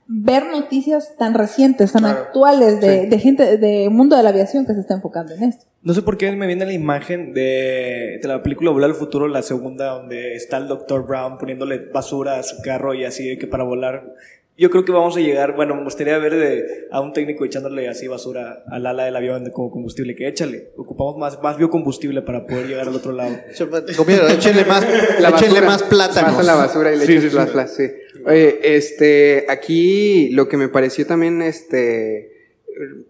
ver 0.06 0.44
noticias 0.46 1.16
tan 1.16 1.32
recientes, 1.34 1.92
tan 1.92 2.02
Claro. 2.02 2.18
actuales 2.20 2.80
de, 2.80 3.02
Sí. 3.02 3.06
de 3.08 3.18
gente 3.18 3.56
del 3.56 3.90
mundo 3.90 4.16
de 4.16 4.22
la 4.22 4.28
aviación 4.30 4.66
que 4.66 4.74
se 4.74 4.80
está 4.80 4.94
enfocando 4.94 5.32
en 5.34 5.44
esto. 5.44 5.64
No 5.82 5.94
sé 5.94 6.02
por 6.02 6.16
qué 6.18 6.30
me 6.32 6.46
viene 6.46 6.64
la 6.66 6.72
imagen 6.72 7.32
de, 7.34 8.18
de 8.22 8.28
la 8.28 8.42
película 8.42 8.70
Volar 8.70 8.90
al 8.90 8.96
Futuro, 8.96 9.26
la 9.26 9.42
segunda, 9.42 9.86
donde 9.94 10.34
está 10.34 10.58
el 10.58 10.68
Dr. 10.68 11.06
Brown 11.06 11.38
poniéndole 11.38 11.78
basura 11.92 12.38
a 12.38 12.42
su 12.42 12.60
carro 12.62 12.94
y 12.94 13.04
así 13.04 13.26
de 13.28 13.38
que 13.38 13.46
para 13.46 13.64
volar. 13.64 14.14
Yo 14.56 14.70
creo 14.70 14.84
que 14.84 14.92
vamos 14.92 15.16
a 15.16 15.20
llegar, 15.20 15.56
bueno, 15.56 15.74
me 15.74 15.82
gustaría 15.82 16.18
ver 16.18 16.34
de, 16.34 16.88
a 16.90 17.00
un 17.00 17.14
técnico 17.14 17.44
echándole 17.44 17.88
así 17.88 18.06
basura 18.06 18.62
al 18.70 18.84
ala 18.84 19.04
del 19.04 19.16
avión 19.16 19.44
de 19.44 19.50
como 19.50 19.70
combustible, 19.70 20.14
que 20.14 20.28
échale. 20.28 20.72
Ocupamos 20.76 21.16
más, 21.16 21.42
más 21.42 21.56
biocombustible 21.56 22.20
para 22.20 22.46
poder 22.46 22.66
llegar 22.66 22.86
al 22.86 22.94
otro 22.94 23.12
lado. 23.12 23.34
Comieron, 23.96 24.30
échenle 24.30 24.66
más, 24.66 24.86
La 25.20 25.30
échenle 25.30 25.60
basura, 25.60 25.66
más 25.66 25.82
plátanos. 25.84 26.34
Pasa 26.34 26.42
la 26.42 26.54
basura 26.54 26.92
y 26.92 26.98
le 26.98 27.06
Sí, 27.06 27.16
echas 27.16 27.32
sí, 27.32 27.52
plas, 27.52 27.74
sí. 27.74 27.90
Oye, 28.26 28.76
este, 28.76 29.46
aquí 29.48 30.28
lo 30.30 30.48
que 30.48 30.58
me 30.58 30.68
pareció 30.68 31.06
también, 31.06 31.40
este, 31.40 32.32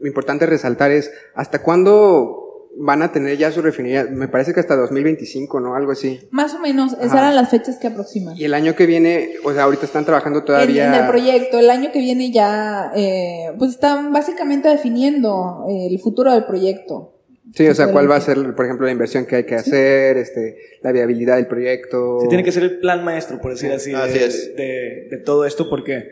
importante 0.05 0.47
resaltar 0.47 0.93
es, 0.93 1.13
¿hasta 1.35 1.63
cuándo 1.63 2.42
van 2.79 3.03
a 3.03 3.13
tener 3.13 3.37
ya 3.37 3.53
su 3.53 3.61
refinería? 3.63 4.05
Me 4.11 4.29
parece 4.29 4.53
que 4.55 4.61
hasta 4.61 4.77
2025, 4.77 5.61
¿no? 5.61 5.75
Algo 5.75 5.93
así. 5.93 6.21
Más 6.31 6.55
o 6.55 6.59
menos, 6.59 6.93
esas 6.95 7.07
Ajá. 7.13 7.19
eran 7.21 7.37
las 7.37 7.51
fechas 7.51 7.79
que 7.79 7.87
aproximan. 7.89 8.37
Y 8.37 8.45
el 8.45 8.55
año 8.55 8.75
que 8.75 8.87
viene, 8.87 9.35
o 9.45 9.53
sea, 9.53 9.65
ahorita 9.65 9.85
están 9.87 10.05
trabajando 10.05 10.41
En, 10.41 10.45
todavía. 10.45 10.87
en 10.89 10.95
el 11.03 11.09
proyecto, 11.09 11.59
el 11.59 11.71
año 11.71 11.91
que 11.93 11.99
viene 12.01 12.31
ya, 12.31 12.91
eh, 12.97 13.53
pues 13.59 13.73
están 13.73 14.13
básicamente 14.13 14.69
definiendo 14.69 15.67
eh, 15.69 15.89
el 15.91 15.99
futuro 16.01 16.33
del 16.33 16.45
proyecto. 16.45 17.11
Sí, 17.55 17.69
o 17.69 17.75
sea, 17.75 17.87
Se 17.87 17.93
cuál 17.93 18.11
va 18.11 18.17
a 18.17 18.21
ser, 18.21 18.55
por 18.55 18.65
ejemplo, 18.65 18.87
la 18.87 18.93
inversión 18.93 19.27
que 19.27 19.37
hay 19.37 19.45
que 19.45 19.55
hacer, 19.57 20.17
este, 20.17 20.57
la 20.81 20.91
viabilidad 20.93 21.37
del 21.37 21.49
proyecto. 21.49 22.21
Se 22.23 22.29
tiene 22.29 22.43
que 22.45 22.53
ser 22.53 22.63
el 22.63 22.79
plan 22.79 23.05
maestro, 23.05 23.39
por 23.41 23.51
decir 23.51 23.71
así, 23.73 23.93
Así 23.93 24.19
de, 24.19 24.25
es. 24.25 24.57
de- 24.57 25.09
de 25.11 25.19
todo 25.19 25.45
esto, 25.45 25.69
porque 25.69 26.09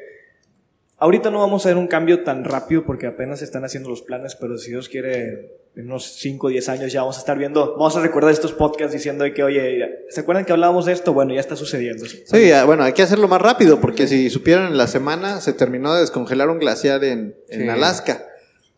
ahorita 0.98 1.30
no 1.30 1.38
vamos 1.38 1.64
a 1.64 1.70
ver 1.70 1.78
un 1.78 1.86
cambio 1.86 2.24
tan 2.24 2.44
rápido 2.44 2.84
porque 2.84 3.06
apenas 3.06 3.38
se 3.38 3.46
están 3.46 3.64
haciendo 3.64 3.88
los 3.88 4.02
planes, 4.02 4.36
pero 4.38 4.58
si 4.58 4.70
Dios 4.72 4.90
quiere, 4.90 5.59
en 5.76 5.86
unos 5.86 6.04
5 6.18 6.46
o 6.48 6.50
10 6.50 6.68
años 6.68 6.92
ya 6.92 7.00
vamos 7.00 7.16
a 7.16 7.20
estar 7.20 7.38
viendo, 7.38 7.72
vamos 7.72 7.96
a 7.96 8.00
recordar 8.00 8.32
estos 8.32 8.52
podcasts 8.52 8.92
diciendo 8.92 9.24
de 9.24 9.32
que, 9.32 9.42
oye, 9.42 10.04
¿se 10.08 10.20
acuerdan 10.20 10.44
que 10.44 10.52
hablábamos 10.52 10.86
de 10.86 10.92
esto? 10.92 11.12
Bueno, 11.12 11.32
ya 11.32 11.40
está 11.40 11.56
sucediendo. 11.56 12.04
Sí, 12.06 12.50
ah, 12.52 12.64
bueno, 12.64 12.82
hay 12.84 12.92
que 12.92 13.02
hacerlo 13.02 13.28
más 13.28 13.40
rápido 13.40 13.80
porque 13.80 14.06
si 14.08 14.30
supieran 14.30 14.66
en 14.66 14.76
la 14.78 14.86
semana 14.88 15.40
se 15.40 15.52
terminó 15.52 15.94
de 15.94 16.00
descongelar 16.00 16.50
un 16.50 16.58
glaciar 16.58 17.04
en, 17.04 17.36
en 17.48 17.62
Sí. 17.62 17.68
Alaska. 17.68 18.26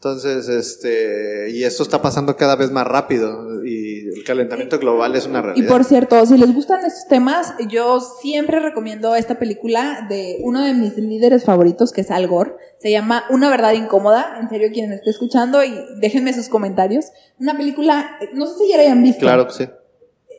Entonces, 0.05 0.49
este, 0.49 1.51
y 1.51 1.63
esto 1.63 1.85
está 1.85 2.03
pasando 2.03 2.35
cada 2.37 2.57
vez 2.57 2.73
más 2.73 2.85
rápido 2.85 3.65
y 3.65 4.09
el 4.09 4.25
calentamiento 4.25 4.81
global 4.81 5.15
es 5.15 5.27
una 5.29 5.39
Y 5.39 5.43
realidad. 5.43 5.69
por 5.69 5.85
cierto, 5.85 6.27
si 6.27 6.37
les 6.39 6.53
gustan 6.53 6.85
estos 6.85 7.07
temas, 7.07 7.55
yo 7.69 8.01
siempre 8.01 8.59
recomiendo 8.59 9.15
esta 9.15 9.39
película 9.39 10.05
de 10.09 10.39
uno 10.43 10.65
de 10.65 10.75
mis 10.75 10.97
líderes 10.97 11.45
favoritos, 11.45 11.93
que 11.93 12.01
es 12.01 12.11
Al 12.11 12.27
Gore. 12.27 12.55
Se 12.79 12.91
llama 12.91 13.23
Una 13.31 13.49
verdad 13.49 13.75
incómoda. 13.75 14.39
En 14.41 14.49
serio, 14.49 14.71
quien 14.73 14.89
me 14.91 14.97
esté 14.97 15.11
escuchando 15.11 15.63
y 15.63 15.73
déjenme 16.01 16.33
sus 16.35 16.49
comentarios. 16.49 17.13
Una 17.39 17.57
película, 17.57 18.19
no 18.35 18.47
sé 18.47 18.59
si 18.59 18.71
ya 18.71 18.79
la 18.79 18.83
hayan 18.83 19.05
visto. 19.05 19.21
Claro 19.21 19.47
que 19.47 19.53
sí. 19.53 19.69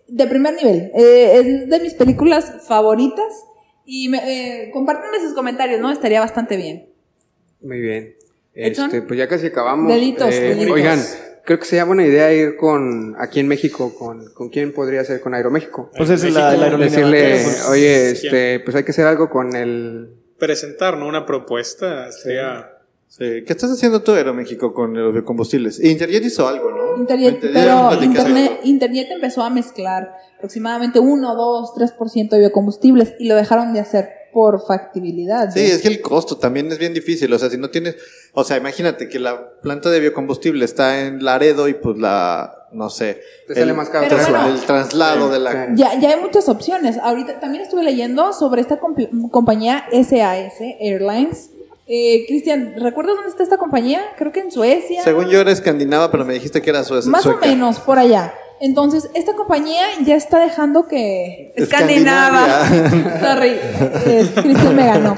De 0.09 0.27
primer 0.27 0.55
nivel. 0.55 0.91
Eh, 0.93 1.39
es 1.39 1.69
de 1.69 1.79
mis 1.79 1.93
películas 1.93 2.51
favoritas. 2.67 3.33
Y 3.85 4.09
me, 4.09 4.17
eh, 4.65 4.71
compártanme 4.73 5.21
sus 5.21 5.31
comentarios, 5.33 5.79
¿no? 5.79 5.89
Estaría 5.89 6.19
bastante 6.19 6.57
bien. 6.57 6.89
Muy 7.61 7.79
bien. 7.79 8.15
Este, 8.53 9.01
pues 9.01 9.17
ya 9.17 9.27
casi 9.27 9.47
acabamos. 9.47 9.91
Deditos, 9.91 10.33
Eh, 10.33 10.41
deditos. 10.55 10.73
Oigan, 10.75 10.99
creo 11.43 11.59
que 11.59 11.65
sería 11.65 11.85
buena 11.85 12.05
idea 12.05 12.31
ir 12.33 12.55
con, 12.55 13.15
aquí 13.19 13.39
en 13.39 13.47
México, 13.47 13.93
con, 13.97 14.31
con 14.33 14.49
quién 14.49 14.73
podría 14.73 15.03
ser, 15.03 15.21
con 15.21 15.33
Aeroméxico. 15.33 15.89
Pues 15.97 16.09
es 16.09 16.23
la, 16.33 16.55
la. 16.55 16.77
Decirle, 16.77 17.41
pues, 17.43 17.65
oye, 17.69 18.11
este, 18.11 18.59
pues 18.59 18.75
hay 18.75 18.83
que 18.83 18.91
hacer 18.91 19.05
algo 19.07 19.29
con 19.29 19.55
el, 19.55 20.09
Presentar, 20.37 20.97
¿no? 20.97 21.07
Una 21.07 21.25
propuesta 21.25 22.11
sería... 22.11 22.69
Sí. 23.07 23.43
¿Qué 23.45 23.53
estás 23.53 23.71
haciendo 23.71 24.01
tú, 24.01 24.11
Aeroméxico, 24.13 24.73
con 24.73 24.93
los 24.95 25.13
biocombustibles? 25.13 25.79
Interjet 25.83 26.25
hizo 26.25 26.47
algo, 26.47 26.71
¿no? 26.71 26.97
Internet, 26.97 27.35
Inter- 27.35 27.51
pero 27.53 28.03
Internet. 28.03 28.59
Internet 28.63 29.07
empezó 29.11 29.43
a 29.43 29.51
mezclar 29.51 30.11
aproximadamente 30.37 30.97
1, 30.99 31.35
2, 31.35 31.73
3% 31.75 32.29
de 32.29 32.39
biocombustibles 32.39 33.13
y 33.19 33.27
lo 33.27 33.35
dejaron 33.35 33.71
de 33.73 33.81
hacer 33.81 34.09
por 34.33 34.65
factibilidad. 34.65 35.51
Sí, 35.53 35.59
¿no? 35.61 35.65
es 35.75 35.81
que 35.81 35.87
el 35.87 36.01
costo 36.01 36.37
también 36.37 36.71
es 36.71 36.79
bien 36.79 36.93
difícil. 36.93 37.31
O 37.33 37.39
sea, 37.39 37.49
si 37.49 37.57
no 37.57 37.69
tienes. 37.69 37.95
O 38.33 38.43
sea, 38.43 38.57
imagínate 38.57 39.07
que 39.07 39.19
la 39.19 39.51
planta 39.61 39.89
de 39.89 39.99
biocombustible 39.99 40.65
está 40.65 41.01
en 41.05 41.23
Laredo 41.23 41.67
y 41.67 41.75
pues 41.75 41.97
la. 41.97 42.59
No 42.71 42.89
sé. 42.89 43.21
Te 43.47 43.53
sale 43.53 43.71
más 43.73 43.89
caro 43.89 44.07
tras- 44.07 44.29
bueno. 44.29 44.47
el 44.47 44.59
traslado 44.61 45.29
de 45.29 45.39
la. 45.39 45.69
Ya, 45.75 45.99
ya 45.99 46.09
hay 46.15 46.19
muchas 46.19 46.49
opciones. 46.49 46.97
Ahorita 46.97 47.39
también 47.39 47.63
estuve 47.63 47.83
leyendo 47.83 48.33
sobre 48.33 48.61
esta 48.61 48.79
comp- 48.81 49.29
compañía 49.29 49.85
SAS 49.91 50.55
Airlines. 50.79 51.51
Eh, 51.85 52.25
Cristian, 52.27 52.75
¿recuerdas 52.79 53.15
dónde 53.15 53.29
está 53.29 53.43
esta 53.43 53.57
compañía? 53.57 54.01
Creo 54.17 54.31
que 54.31 54.39
en 54.39 54.51
Suecia. 54.51 55.03
Según 55.03 55.27
yo 55.29 55.41
era 55.41 55.51
escandinava, 55.51 56.09
pero 56.11 56.23
me 56.25 56.33
dijiste 56.33 56.61
que 56.61 56.69
era 56.69 56.83
suecia. 56.83 57.11
Más 57.11 57.23
sueca. 57.23 57.45
o 57.45 57.49
menos, 57.49 57.79
por 57.81 57.99
allá. 57.99 58.33
Entonces, 58.59 59.09
esta 59.13 59.33
compañía 59.35 59.83
ya 60.05 60.15
está 60.15 60.39
dejando 60.39 60.87
que... 60.87 61.53
Escandinavia. 61.55 63.19
Sorry, 63.21 63.59
eh, 64.05 64.29
Cristian 64.35 64.75
me 64.75 64.85
ganó. 64.85 65.15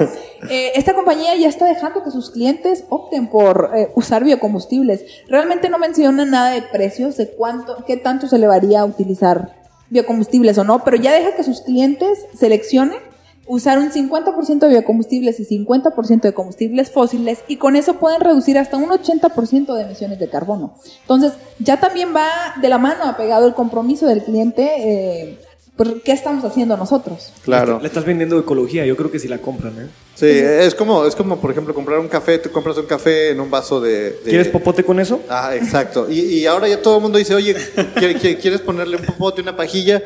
Eh, 0.49 0.71
esta 0.75 0.93
compañía 0.93 1.35
ya 1.35 1.47
está 1.47 1.65
dejando 1.65 2.03
que 2.03 2.11
sus 2.11 2.31
clientes 2.31 2.85
opten 2.89 3.27
por 3.27 3.71
eh, 3.75 3.89
usar 3.95 4.23
biocombustibles. 4.23 5.05
Realmente 5.27 5.69
no 5.69 5.77
menciona 5.77 6.25
nada 6.25 6.51
de 6.51 6.61
precios, 6.61 7.17
de 7.17 7.29
cuánto, 7.29 7.83
qué 7.85 7.97
tanto 7.97 8.27
se 8.27 8.37
le 8.37 8.47
varía 8.47 8.81
a 8.81 8.85
utilizar 8.85 9.55
biocombustibles 9.89 10.57
o 10.57 10.63
no, 10.63 10.83
pero 10.83 10.97
ya 10.97 11.13
deja 11.13 11.35
que 11.35 11.43
sus 11.43 11.61
clientes 11.61 12.25
seleccionen 12.37 12.99
usar 13.47 13.77
un 13.79 13.91
50% 13.91 14.59
de 14.59 14.67
biocombustibles 14.69 15.39
y 15.39 15.45
50% 15.45 16.21
de 16.21 16.33
combustibles 16.33 16.89
fósiles 16.91 17.39
y 17.47 17.57
con 17.57 17.75
eso 17.75 17.95
pueden 17.95 18.21
reducir 18.21 18.57
hasta 18.57 18.77
un 18.77 18.89
80% 18.89 19.73
de 19.75 19.81
emisiones 19.83 20.19
de 20.19 20.29
carbono. 20.29 20.75
Entonces, 21.01 21.33
ya 21.59 21.79
también 21.79 22.09
va 22.15 22.27
de 22.61 22.69
la 22.69 22.77
mano 22.77 23.03
apegado 23.05 23.47
el 23.47 23.53
compromiso 23.53 24.07
del 24.07 24.23
cliente, 24.23 24.71
eh, 24.77 25.39
por 25.75 26.01
qué 26.01 26.13
estamos 26.13 26.43
haciendo 26.45 26.77
nosotros. 26.77 27.33
Claro. 27.43 27.79
Le 27.81 27.87
estás 27.87 28.05
vendiendo 28.05 28.39
ecología, 28.39 28.85
yo 28.85 28.95
creo 28.95 29.11
que 29.11 29.19
si 29.19 29.27
la 29.27 29.39
compran, 29.39 29.73
¿eh? 29.77 29.87
Sí, 30.15 30.25
es 30.29 30.73
como, 30.73 31.05
es 31.05 31.15
como, 31.15 31.37
por 31.41 31.51
ejemplo, 31.51 31.73
comprar 31.75 31.99
un 31.99 32.07
café. 32.07 32.39
Tú 32.39 32.49
compras 32.49 32.77
un 32.77 32.85
café 32.85 33.31
en 33.31 33.41
un 33.41 33.51
vaso 33.51 33.81
de. 33.81 34.11
de- 34.11 34.19
¿Quieres 34.23 34.47
popote 34.47 34.85
con 34.85 35.01
eso? 35.01 35.19
Ah, 35.29 35.53
exacto. 35.53 36.09
Y, 36.09 36.19
y 36.21 36.45
ahora 36.45 36.69
ya 36.69 36.81
todo 36.81 36.95
el 36.95 37.01
mundo 37.01 37.17
dice, 37.17 37.35
oye, 37.35 37.53
¿qui- 37.97 38.17
qui- 38.17 38.37
¿quieres 38.39 38.61
ponerle 38.61 38.95
un 38.95 39.03
popote, 39.05 39.41
una 39.41 39.57
pajilla? 39.57 40.01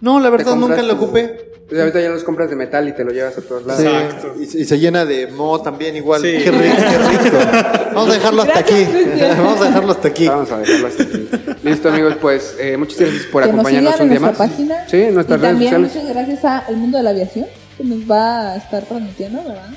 No, 0.00 0.20
la 0.20 0.30
verdad 0.30 0.54
nunca 0.54 0.80
lo 0.82 0.96
tu- 0.96 1.02
ocupé. 1.04 1.47
Pues 1.68 1.78
ahorita 1.80 2.00
ya 2.00 2.08
los 2.08 2.24
compras 2.24 2.48
de 2.48 2.56
metal 2.56 2.88
y 2.88 2.92
te 2.92 3.04
lo 3.04 3.10
llevas 3.10 3.36
a 3.36 3.42
todos 3.42 3.66
lados. 3.66 3.82
Sí, 3.82 3.88
Exacto. 3.88 4.34
Y, 4.38 4.42
y 4.42 4.64
se 4.64 4.78
llena 4.78 5.04
de 5.04 5.26
mo 5.26 5.60
también 5.60 5.94
igual. 5.96 6.22
Sí. 6.22 6.38
Qué 6.42 6.50
rico, 6.50 6.76
qué 6.76 7.28
rico. 7.28 7.36
Vamos 7.94 8.08
a 8.08 8.12
dejarlo 8.14 8.42
hasta 8.42 8.58
aquí. 8.58 8.86
Vamos 9.36 9.60
a 9.60 9.64
dejarlo 9.66 9.92
hasta 9.92 10.08
aquí. 10.08 10.28
Vamos 10.28 10.50
a 10.50 10.58
dejarlo 10.58 10.86
hasta 10.86 11.02
aquí. 11.02 11.28
Listo, 11.62 11.88
amigos, 11.90 12.14
pues 12.22 12.56
eh, 12.58 12.76
muchas 12.78 12.98
gracias 12.98 13.26
por 13.26 13.42
que 13.42 13.50
acompañarnos 13.50 14.00
un 14.00 14.08
día 14.08 14.20
más. 14.20 14.36
página. 14.36 14.88
Sí, 14.88 14.96
en 14.96 15.14
nuestras 15.14 15.38
y 15.38 15.42
redes 15.42 15.52
también 15.52 15.72
sociales. 15.72 15.94
muchas 15.94 16.08
gracias 16.14 16.44
a 16.46 16.64
El 16.70 16.76
Mundo 16.78 16.96
de 16.98 17.04
la 17.04 17.10
Aviación, 17.10 17.46
que 17.76 17.84
nos 17.84 18.10
va 18.10 18.52
a 18.52 18.56
estar 18.56 18.82
transmitiendo, 18.84 19.42
¿verdad? 19.42 19.68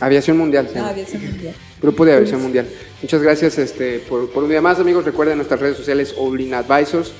Aviación 0.00 0.38
Mundial, 0.38 0.68
sí. 0.72 0.78
Ah, 0.78 0.88
Aviación 0.88 1.26
Mundial. 1.26 1.54
Grupo 1.82 2.04
de 2.06 2.14
Aviación 2.14 2.42
Mundial. 2.42 2.66
Muchas 3.02 3.20
gracias 3.20 3.58
este, 3.58 3.98
por, 3.98 4.30
por 4.30 4.44
un 4.44 4.48
día 4.48 4.62
más, 4.62 4.78
amigos. 4.78 5.04
Recuerden 5.04 5.36
nuestras 5.36 5.60
redes 5.60 5.76
sociales 5.76 6.14
Olin 6.16 6.54
Advisors. 6.54 7.12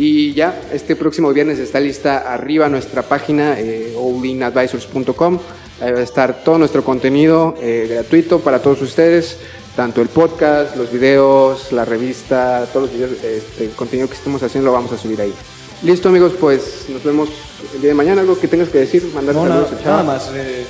Y 0.00 0.32
ya, 0.32 0.60
este 0.72 0.94
próximo 0.94 1.32
viernes 1.32 1.58
está 1.58 1.80
lista 1.80 2.18
arriba 2.32 2.68
nuestra 2.68 3.02
página, 3.02 3.58
eh, 3.58 3.96
allinadvisors.com. 3.98 5.38
Ahí 5.80 5.90
va 5.90 5.98
a 5.98 6.02
estar 6.02 6.44
todo 6.44 6.56
nuestro 6.56 6.84
contenido 6.84 7.56
eh, 7.60 7.88
gratuito 7.90 8.38
para 8.38 8.62
todos 8.62 8.80
ustedes, 8.80 9.38
tanto 9.74 10.00
el 10.00 10.08
podcast, 10.08 10.76
los 10.76 10.92
videos, 10.92 11.72
la 11.72 11.84
revista, 11.84 12.64
todos 12.72 12.88
los 12.88 12.94
videos, 12.94 13.10
este, 13.24 13.64
el 13.64 13.70
contenido 13.70 14.06
que 14.08 14.14
estemos 14.14 14.40
haciendo 14.40 14.70
lo 14.70 14.74
vamos 14.74 14.92
a 14.92 14.98
subir 14.98 15.20
ahí. 15.20 15.34
Listo, 15.82 16.10
amigos, 16.10 16.34
pues 16.38 16.84
nos 16.90 17.02
vemos 17.02 17.28
el 17.74 17.80
día 17.80 17.88
de 17.88 17.94
mañana. 17.94 18.20
¿Algo 18.20 18.38
que 18.38 18.46
tengas 18.46 18.68
que 18.68 18.78
decir? 18.78 19.04
Mandar 19.12 19.34
No, 19.34 19.48
saludos 19.48 19.72
nada, 19.72 19.84
nada 19.84 20.02
más. 20.04 20.30
eh, 20.32 20.64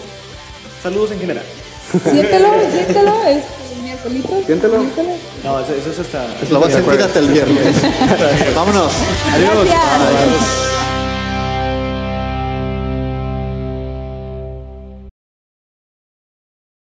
saludos 0.83 1.11
en 1.13 1.21
general. 1.21 1.45
Siéntelo, 2.03 2.49
siéntelo, 2.73 3.25
es 3.25 3.45
miércoles. 3.83 4.23
Siéntelo. 4.47 4.79
miércoles. 4.79 5.21
No, 5.45 5.61
eso, 5.61 5.73
eso 5.75 5.91
es 5.91 5.99
hasta. 6.01 6.27
Lo 6.51 6.61
vas 6.61 6.71
a 6.71 6.77
sentir 6.79 7.01
hasta 7.01 7.19
el 7.19 7.29
viernes. 7.29 7.77
Vámonos. 8.55 8.93
Gracias. 9.39 10.68